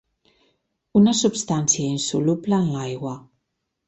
[0.99, 3.13] Una substància insoluble en l'aigua.